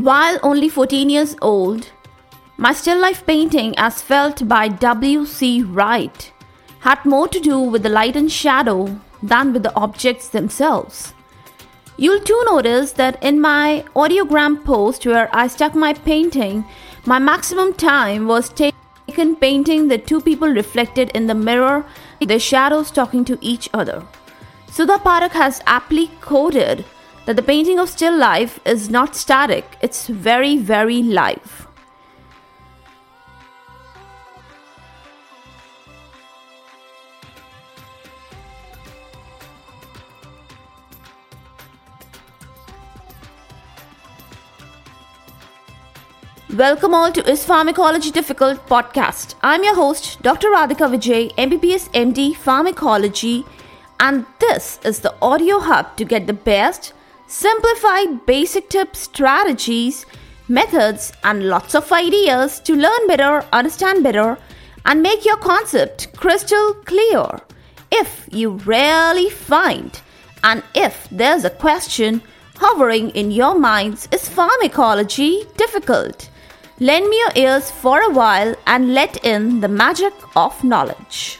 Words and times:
While 0.00 0.38
only 0.42 0.70
14 0.70 1.10
years 1.10 1.36
old, 1.42 1.90
my 2.56 2.72
still 2.72 2.98
life 2.98 3.26
painting, 3.26 3.74
as 3.76 4.00
felt 4.00 4.48
by 4.48 4.68
W.C. 4.68 5.62
Wright, 5.62 6.32
had 6.78 7.04
more 7.04 7.28
to 7.28 7.38
do 7.38 7.60
with 7.60 7.82
the 7.82 7.90
light 7.90 8.16
and 8.16 8.32
shadow 8.32 8.98
than 9.22 9.52
with 9.52 9.62
the 9.62 9.74
objects 9.76 10.28
themselves. 10.30 11.12
You'll 11.98 12.20
too 12.20 12.42
notice 12.46 12.92
that 12.92 13.22
in 13.22 13.42
my 13.42 13.84
audiogram 13.94 14.64
post 14.64 15.04
where 15.04 15.28
I 15.34 15.48
stuck 15.48 15.74
my 15.74 15.92
painting, 15.92 16.64
my 17.04 17.18
maximum 17.18 17.74
time 17.74 18.26
was 18.26 18.48
taken 18.48 19.36
painting 19.36 19.88
the 19.88 19.98
two 19.98 20.22
people 20.22 20.48
reflected 20.48 21.10
in 21.10 21.26
the 21.26 21.34
mirror, 21.34 21.84
their 22.22 22.40
shadows 22.40 22.90
talking 22.90 23.22
to 23.26 23.36
each 23.42 23.68
other. 23.74 24.02
Sudha 24.70 24.96
Parak 24.96 25.32
has 25.32 25.60
aptly 25.66 26.06
quoted 26.22 26.86
that 27.30 27.36
the 27.36 27.42
painting 27.44 27.78
of 27.78 27.88
still 27.88 28.18
life 28.18 28.58
is 28.66 28.90
not 28.90 29.14
static, 29.14 29.76
it's 29.80 30.08
very, 30.08 30.56
very 30.56 31.00
live. 31.00 31.68
Welcome 46.56 46.94
all 46.94 47.12
to 47.12 47.30
Is 47.30 47.44
Pharmacology 47.44 48.10
Difficult 48.10 48.66
podcast. 48.66 49.36
I'm 49.40 49.62
your 49.62 49.76
host, 49.76 50.20
Dr. 50.20 50.48
Radhika 50.48 50.90
Vijay, 50.92 51.32
MBBS 51.36 51.90
MD 51.92 52.34
Pharmacology, 52.34 53.44
and 54.00 54.26
this 54.40 54.80
is 54.84 54.98
the 54.98 55.14
audio 55.22 55.60
hub 55.60 55.96
to 55.96 56.04
get 56.04 56.26
the 56.26 56.32
best, 56.32 56.92
simplified 57.30 58.26
basic 58.26 58.68
tips, 58.68 58.98
strategies, 58.98 60.04
methods, 60.48 61.12
and 61.22 61.48
lots 61.48 61.76
of 61.76 61.92
ideas 61.92 62.58
to 62.58 62.74
learn 62.74 63.06
better, 63.06 63.44
understand 63.52 64.02
better, 64.02 64.36
and 64.84 65.00
make 65.00 65.24
your 65.24 65.36
concept 65.36 66.12
crystal 66.16 66.74
clear. 66.84 67.24
If 67.92 68.28
you 68.32 68.50
really 68.50 69.30
find, 69.30 70.00
and 70.42 70.64
if 70.74 71.06
there's 71.12 71.44
a 71.44 71.50
question 71.50 72.20
hovering 72.56 73.10
in 73.10 73.30
your 73.30 73.56
minds, 73.56 74.08
is 74.10 74.28
pharmacology 74.28 75.44
difficult? 75.56 76.28
Lend 76.80 77.08
me 77.08 77.16
your 77.16 77.46
ears 77.46 77.70
for 77.70 78.00
a 78.00 78.10
while 78.10 78.56
and 78.66 78.92
let 78.92 79.24
in 79.24 79.60
the 79.60 79.68
magic 79.68 80.14
of 80.34 80.64
knowledge. 80.64 81.38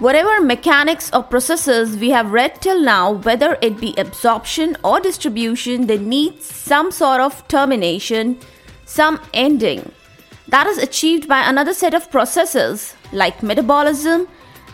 Whatever 0.00 0.40
mechanics 0.40 1.10
or 1.12 1.22
processes 1.22 1.98
we 1.98 2.08
have 2.08 2.32
read 2.32 2.62
till 2.62 2.80
now, 2.80 3.12
whether 3.12 3.58
it 3.60 3.78
be 3.78 3.94
absorption 3.98 4.74
or 4.82 4.98
distribution, 4.98 5.86
they 5.86 5.98
need 5.98 6.42
some 6.42 6.90
sort 6.90 7.20
of 7.20 7.46
termination, 7.48 8.38
some 8.86 9.20
ending. 9.34 9.92
That 10.48 10.66
is 10.66 10.78
achieved 10.78 11.28
by 11.28 11.42
another 11.42 11.74
set 11.74 11.92
of 11.92 12.10
processes 12.10 12.94
like 13.12 13.42
metabolism, 13.42 14.26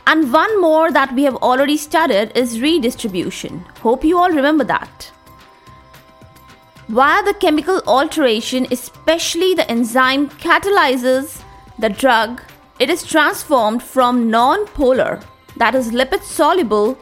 and 0.06 0.32
one 0.32 0.60
more 0.60 0.92
that 0.92 1.12
we 1.12 1.24
have 1.24 1.34
already 1.36 1.76
studied 1.76 2.30
is 2.36 2.60
redistribution. 2.60 3.64
Hope 3.80 4.04
you 4.04 4.16
all 4.16 4.30
remember 4.30 4.62
that. 4.62 5.10
Via 6.86 7.24
the 7.24 7.34
chemical 7.34 7.82
alteration, 7.88 8.68
especially 8.70 9.54
the 9.54 9.68
enzyme 9.68 10.28
catalyzes 10.28 11.42
the 11.80 11.88
drug, 11.88 12.40
it 12.78 12.90
is 12.90 13.04
transformed 13.04 13.82
from 13.82 14.30
non 14.30 14.66
polar, 14.66 15.20
that 15.56 15.74
is 15.74 15.90
lipid 15.92 16.22
soluble, 16.22 16.98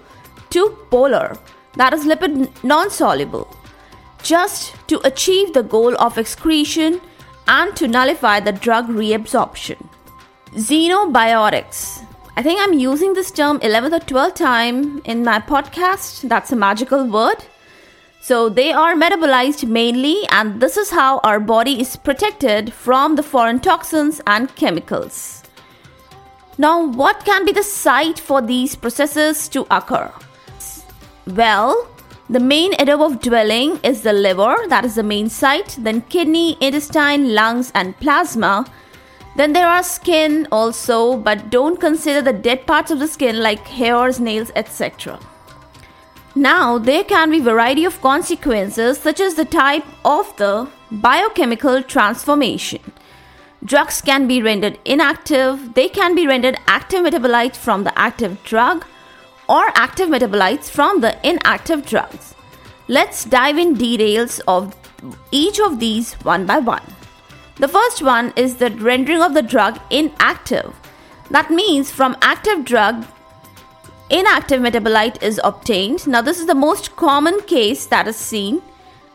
to 0.51 0.69
polar, 0.91 1.37
that 1.75 1.93
is 1.93 2.05
lipid 2.05 2.65
non 2.65 2.91
soluble, 2.91 3.49
just 4.23 4.75
to 4.89 5.01
achieve 5.07 5.53
the 5.53 5.63
goal 5.63 5.97
of 5.97 6.19
excretion 6.19 7.01
and 7.47 7.77
to 7.77 7.89
nullify 7.89 8.41
the 8.41 8.53
drug 8.53 8.89
reabsorption. 8.89 9.89
Xenobiotics. 10.53 12.05
I 12.37 12.43
think 12.43 12.61
I'm 12.61 12.73
using 12.73 13.13
this 13.13 13.31
term 13.31 13.61
11th 13.61 13.93
or 13.93 14.05
12th 14.07 14.35
time 14.35 15.03
in 15.05 15.23
my 15.23 15.39
podcast. 15.39 16.29
That's 16.29 16.51
a 16.51 16.57
magical 16.57 17.07
word. 17.07 17.45
So 18.21 18.49
they 18.49 18.73
are 18.73 18.95
metabolized 18.95 19.69
mainly, 19.69 20.27
and 20.31 20.61
this 20.61 20.77
is 20.77 20.91
how 20.91 21.19
our 21.19 21.39
body 21.39 21.81
is 21.81 21.95
protected 21.95 22.73
from 22.73 23.15
the 23.15 23.23
foreign 23.23 23.61
toxins 23.61 24.21
and 24.27 24.53
chemicals. 24.57 25.44
Now, 26.57 26.87
what 26.87 27.25
can 27.25 27.45
be 27.45 27.53
the 27.53 27.65
site 27.65 28.21
for 28.21 28.41
these 28.41 28.77
processes 28.77 29.49
to 29.49 29.67
occur? 29.71 30.13
Well, 31.27 31.89
the 32.31 32.39
main 32.41 32.75
area 32.79 32.97
of 32.97 33.21
dwelling 33.21 33.81
is 33.83 34.03
the 34.03 34.13
liver, 34.13 34.57
that 34.69 34.85
is 34.85 34.95
the 34.95 35.03
main 35.03 35.29
site, 35.29 35.77
then 35.81 36.03
kidney, 36.03 36.57
intestine, 36.61 37.35
lungs, 37.35 37.73
and 37.75 37.99
plasma. 37.99 38.67
Then 39.37 39.53
there 39.53 39.67
are 39.67 39.83
skin 39.83 40.47
also, 40.53 41.17
but 41.17 41.51
don't 41.51 41.81
consider 41.81 42.23
the 42.23 42.33
dead 42.33 42.67
parts 42.69 42.93
of 42.93 43.01
the 43.01 43.09
skin 43.09 43.41
like 43.41 43.67
hairs, 43.67 44.21
nails, 44.21 44.53
etc. 44.55 45.19
Now, 46.37 46.79
there 46.79 47.05
can 47.05 47.31
be 47.31 47.41
variety 47.41 47.85
of 47.85 48.01
consequences 48.01 48.99
such 48.99 49.21
as 49.21 49.35
the 49.35 49.45
type 49.45 49.85
of 50.05 50.37
the 50.37 50.69
biochemical 50.91 51.83
transformation. 51.83 52.81
Drugs 53.67 54.03
can 54.03 54.29
be 54.29 54.43
rendered 54.43 54.79
inactive, 54.85 55.73
they 55.73 55.89
can 55.89 56.15
be 56.15 56.27
rendered 56.27 56.59
active 56.67 57.01
metabolites 57.01 57.57
from 57.57 57.85
the 57.85 57.99
active 57.99 58.43
drug 58.45 58.85
or 59.49 59.69
active 59.75 60.11
metabolites 60.11 60.69
from 60.69 61.01
the 61.01 61.17
inactive 61.27 61.87
drugs. 61.87 62.35
Let's 62.89 63.25
dive 63.25 63.57
in 63.57 63.73
details 63.73 64.41
of 64.47 64.77
each 65.31 65.59
of 65.61 65.81
these 65.81 66.13
one 66.25 66.45
by 66.45 66.59
one. 66.59 66.83
The 67.57 67.69
first 67.69 68.03
one 68.03 68.35
is 68.37 68.57
the 68.57 68.71
rendering 68.71 69.23
of 69.23 69.33
the 69.33 69.43
drug 69.43 69.81
inactive. 69.89 70.75
That 71.31 71.51
means 71.51 71.91
from 71.91 72.19
active 72.21 72.67
drug 72.67 73.07
inactive 74.11 74.61
metabolite 74.61 75.23
is 75.23 75.41
obtained. 75.43 76.07
Now, 76.07 76.21
this 76.21 76.39
is 76.39 76.47
the 76.47 76.55
most 76.55 76.97
common 76.97 77.41
case 77.43 77.87
that 77.87 78.07
is 78.07 78.17
seen. 78.17 78.61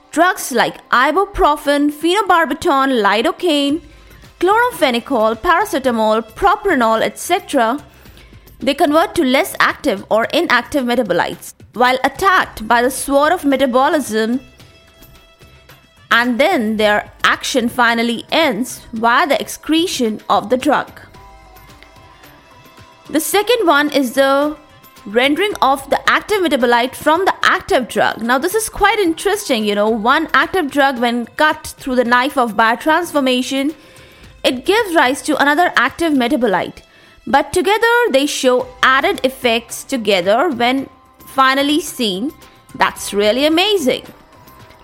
Drugs 0.09 0.51
like 0.51 0.89
ibuprofen, 0.89 1.91
phenobarbital, 1.91 3.03
lidocaine, 3.03 3.81
chloramphenicol, 4.39 5.35
paracetamol, 5.35 6.21
propranolol, 6.33 7.01
etc., 7.01 7.83
they 8.59 8.73
convert 8.73 9.15
to 9.15 9.23
less 9.23 9.55
active 9.59 10.05
or 10.09 10.25
inactive 10.25 10.83
metabolites 10.83 11.53
while 11.73 11.97
attacked 12.03 12.67
by 12.67 12.81
the 12.81 12.91
sword 12.91 13.31
of 13.31 13.45
metabolism, 13.45 14.39
and 16.11 16.39
then 16.39 16.77
their 16.77 17.11
action 17.23 17.69
finally 17.69 18.25
ends 18.31 18.81
via 18.93 19.27
the 19.27 19.39
excretion 19.39 20.19
of 20.29 20.49
the 20.49 20.57
drug. 20.57 20.99
The 23.09 23.19
second 23.19 23.65
one 23.65 23.91
is 23.91 24.13
the 24.13 24.57
rendering 25.05 25.53
of 25.61 25.89
the 25.89 25.99
active 26.09 26.41
metabolite 26.41 26.95
from 26.95 27.25
the 27.25 27.33
active 27.43 27.87
drug. 27.87 28.21
Now, 28.21 28.37
this 28.37 28.55
is 28.55 28.69
quite 28.69 28.99
interesting. 28.99 29.65
You 29.65 29.75
know, 29.75 29.89
one 29.89 30.27
active 30.33 30.69
drug, 30.69 30.99
when 30.99 31.25
cut 31.25 31.67
through 31.77 31.95
the 31.95 32.03
knife 32.03 32.37
of 32.37 32.55
biotransformation, 32.55 33.73
it 34.43 34.65
gives 34.65 34.95
rise 34.95 35.21
to 35.23 35.41
another 35.41 35.71
active 35.75 36.13
metabolite. 36.13 36.81
But 37.27 37.53
together, 37.53 37.95
they 38.11 38.25
show 38.25 38.67
added 38.81 39.23
effects 39.23 39.83
together 39.83 40.49
when 40.49 40.89
finally 41.19 41.79
seen. 41.79 42.31
That's 42.75 43.13
really 43.13 43.45
amazing. 43.45 44.05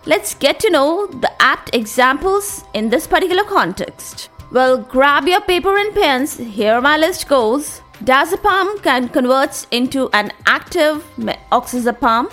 Let's 0.05 0.35
get 0.35 0.59
to 0.59 0.69
know 0.69 1.07
the 1.07 1.31
apt 1.41 1.73
examples 1.73 2.63
in 2.73 2.89
this 2.89 3.07
particular 3.07 3.43
context. 3.43 4.29
Well, 4.51 4.77
grab 4.77 5.27
your 5.27 5.41
paper 5.41 5.75
and 5.77 5.93
pens. 5.93 6.37
Here 6.37 6.79
my 6.79 6.97
list 6.97 7.27
goes. 7.27 7.81
Diazepam 8.03 8.83
can 8.83 9.09
converts 9.09 9.65
into 9.71 10.09
an 10.13 10.31
active 10.45 11.03
oxazepam. 11.51 12.31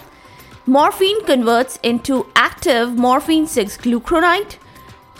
Morphine 0.66 1.24
converts 1.24 1.78
into 1.82 2.26
active 2.36 2.94
morphine 2.94 3.46
6 3.46 3.78
glucuronide. 3.78 4.56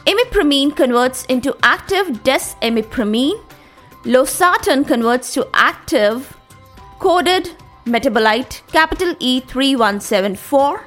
Imipramine 0.06 0.74
converts 0.74 1.24
into 1.26 1.56
active 1.62 2.08
desimipramine. 2.24 3.40
Losartan 4.02 4.86
converts 4.86 5.32
to 5.32 5.46
active 5.54 6.36
coded 6.98 7.50
metabolite 7.86 8.62
capital 8.72 9.14
E3174. 9.14 10.80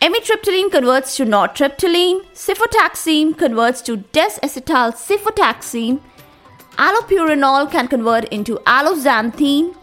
Amitriptyline 0.00 0.70
converts 0.70 1.16
to 1.16 1.24
nortriptyline. 1.24 2.24
Cefotaxime 2.32 3.36
converts 3.36 3.82
to 3.82 3.96
desacetyl 3.96 4.92
cefotaxime. 4.94 6.00
Allopurinol 6.78 7.68
can 7.70 7.88
convert 7.88 8.24
into 8.26 8.58
alloxanthine. 8.64 9.74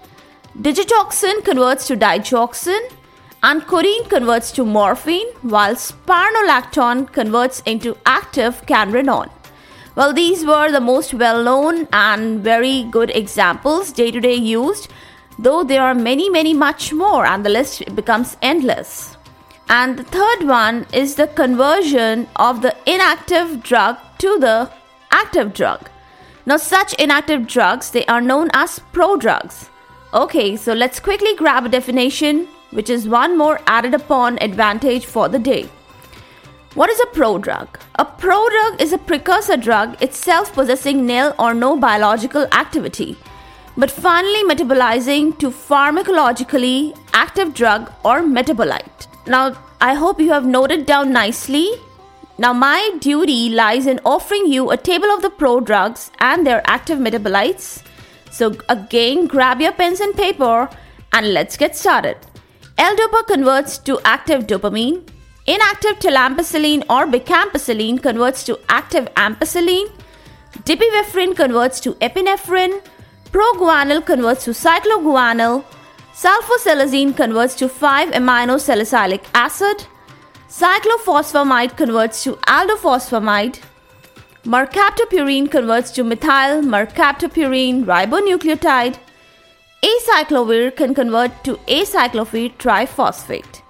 Digitoxin 0.57 1.44
converts 1.44 1.85
to 1.88 1.97
digoxin. 1.97 2.79
And 3.44 3.66
codeine 3.68 4.06
converts 4.06 4.51
to 4.54 4.66
morphine, 4.66 5.28
while 5.42 5.75
spironolactone 5.75 7.12
converts 7.13 7.62
into 7.66 7.95
active 8.06 8.66
canrenone. 8.66 9.30
Well, 9.95 10.13
these 10.13 10.45
were 10.45 10.72
the 10.72 10.81
most 10.81 11.13
well 11.13 11.44
known 11.44 11.88
and 11.94 12.44
very 12.44 12.84
good 12.84 13.10
examples 13.12 13.92
day 13.92 14.12
to 14.12 14.19
day 14.19 14.36
used, 14.36 14.89
though 15.39 15.63
there 15.63 15.84
are 15.84 15.95
many, 15.95 16.30
many 16.30 16.54
much 16.54 16.94
more, 16.94 17.25
and 17.25 17.45
the 17.45 17.50
list 17.50 17.95
becomes 17.95 18.38
endless. 18.42 19.18
And 19.69 19.98
the 19.98 20.04
third 20.04 20.48
one 20.48 20.86
is 20.94 21.16
the 21.16 21.28
conversion 21.28 22.28
of 22.36 22.62
the 22.62 22.75
inactive 22.86 23.63
drug 23.63 23.98
to 24.19 24.38
the 24.40 24.72
active 25.12 25.54
drug. 25.54 25.90
Now, 26.45 26.57
such 26.57 26.94
inactive 26.94 27.45
drugs, 27.48 27.92
they 27.92 28.06
are 28.06 28.22
known 28.22 28.50
as 28.54 28.80
prodrugs. 28.94 29.69
Okay, 30.13 30.56
so 30.56 30.74
let's 30.74 31.00
quickly 31.00 31.36
grab 31.36 31.66
a 31.66 31.69
definition, 31.69 32.48
which 32.72 32.90
is 32.90 33.08
one 33.08 33.38
more 33.38 33.60
added 33.68 33.94
upon 33.94 34.38
advantage 34.42 35.06
for 35.06 35.30
the 35.30 35.40
day. 35.40 35.69
What 36.74 36.90
is 36.90 37.00
a 37.00 37.08
prodrug? 37.08 37.68
A 37.96 38.06
prodrug 38.06 38.80
is 38.80 38.94
a 38.94 38.98
precursor 38.98 39.58
drug 39.58 40.02
itself 40.02 40.54
possessing 40.54 41.06
nil 41.06 41.34
or 41.40 41.54
no 41.54 41.75
biological 41.75 42.46
activity, 42.52 43.18
but 43.75 43.90
finally 43.90 44.44
metabolizing 44.44 45.38
to 45.40 45.50
pharmacologically 45.50 46.96
active 47.14 47.54
drug 47.54 47.92
or 48.04 48.22
metabolite. 48.22 49.08
Now, 49.25 49.58
I 49.81 49.96
hope 49.96 50.19
you 50.19 50.31
have 50.31 50.46
noted 50.46 50.86
down 50.86 51.12
nicely. 51.12 51.69
Now, 52.38 52.54
my 52.54 52.92
duty 53.00 53.50
lies 53.50 53.88
in 53.88 54.00
offering 54.06 54.46
you 54.46 54.69
a 54.69 54.78
table 54.78 55.10
of 55.10 55.24
the 55.24 55.31
prodrugs 55.31 56.12
and 56.19 56.46
their 56.46 56.62
active 56.66 57.00
metabolites. 57.00 57.84
So, 58.30 58.56
again, 58.69 59.25
grab 59.25 59.62
your 59.62 59.72
pens 59.72 60.00
and 60.00 60.16
paper 60.16 60.69
and 61.12 61.34
let's 61.34 61.58
get 61.58 61.75
started. 61.75 62.18
L-DOPA 62.79 63.25
converts 63.25 63.79
to 63.79 64.00
active 64.06 64.45
dopamine. 64.45 65.01
Inactive 65.47 65.97
talampicillin 66.00 66.83
or 66.89 67.07
bacampicillin 67.07 68.01
converts 68.01 68.44
to 68.44 68.59
active 68.69 69.07
ampicillin. 69.15 69.89
Dipivefrin 70.63 71.35
converts 71.35 71.79
to 71.79 71.94
epinephrine. 71.95 72.81
Proguanil 73.31 74.06
converts 74.06 74.45
to 74.45 74.51
cycloguanil. 74.51 75.63
Sulfasalazine 76.13 77.15
converts 77.15 77.56
to 77.56 77.68
5-aminosalicylic 77.68 79.23
acid. 79.33 79.85
Cyclophosphamide 80.47 81.75
converts 81.77 82.23
to 82.23 82.33
aldophosphamide. 82.47 83.59
Mercaptopurine 84.45 85.50
converts 85.51 85.91
to 85.91 86.03
methyl 86.03 86.62
mercaptopurine 86.62 87.83
ribonucleotide. 87.85 88.97
Acyclovir 89.83 90.75
can 90.75 90.95
convert 90.95 91.44
to 91.44 91.57
acyclovir 91.68 92.56
triphosphate. 92.57 93.62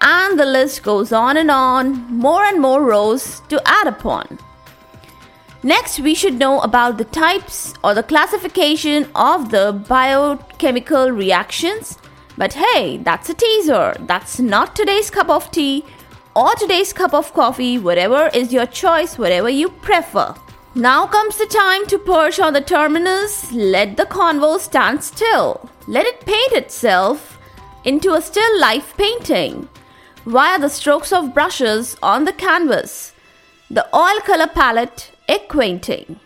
And 0.00 0.38
the 0.38 0.44
list 0.44 0.82
goes 0.82 1.12
on 1.12 1.36
and 1.36 1.50
on, 1.50 2.12
more 2.12 2.44
and 2.44 2.60
more 2.60 2.82
rows 2.82 3.40
to 3.48 3.62
add 3.66 3.86
upon. 3.86 4.38
Next, 5.62 6.00
we 6.00 6.14
should 6.14 6.38
know 6.38 6.60
about 6.60 6.98
the 6.98 7.04
types 7.06 7.72
or 7.82 7.94
the 7.94 8.02
classification 8.02 9.08
of 9.14 9.50
the 9.50 9.72
biochemical 9.88 11.10
reactions. 11.10 11.98
But 12.36 12.52
hey, 12.52 12.98
that's 12.98 13.30
a 13.30 13.34
teaser. 13.34 13.94
That's 14.00 14.40
not 14.40 14.76
today's 14.76 15.08
cup 15.08 15.30
of 15.30 15.50
tea 15.50 15.84
or 16.36 16.54
today's 16.56 16.92
cup 16.92 17.14
of 17.14 17.32
coffee, 17.32 17.78
whatever 17.78 18.28
is 18.34 18.52
your 18.52 18.66
choice, 18.66 19.16
whatever 19.16 19.48
you 19.48 19.70
prefer. 19.70 20.34
Now 20.76 21.06
comes 21.06 21.36
the 21.36 21.46
time 21.46 21.86
to 21.86 22.00
perch 22.00 22.40
on 22.40 22.52
the 22.52 22.60
terminus. 22.60 23.52
Let 23.52 23.96
the 23.96 24.06
convo 24.06 24.58
stand 24.58 25.04
still. 25.04 25.70
Let 25.86 26.04
it 26.04 26.26
paint 26.26 26.52
itself 26.52 27.38
into 27.84 28.12
a 28.12 28.20
still 28.20 28.60
life 28.60 28.96
painting 28.96 29.68
via 30.26 30.58
the 30.58 30.68
strokes 30.68 31.12
of 31.12 31.32
brushes 31.32 31.96
on 32.02 32.24
the 32.24 32.32
canvas. 32.32 33.12
The 33.70 33.86
oil 33.96 34.18
color 34.26 34.48
palette 34.48 35.12
acquainting. 35.28 36.18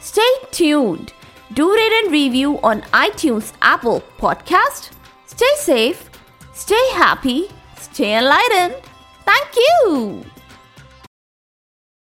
Stay 0.00 0.32
tuned. 0.50 1.12
Do 1.54 1.72
rate 1.72 1.92
and 2.02 2.10
review 2.10 2.58
on 2.64 2.82
iTunes, 2.92 3.52
Apple 3.62 4.02
Podcast. 4.18 4.90
Stay 5.26 5.54
safe, 5.56 6.10
stay 6.52 6.90
happy, 6.94 7.48
stay 7.78 8.18
enlightened. 8.18 8.74
Thank 9.24 9.54
you. 9.54 10.33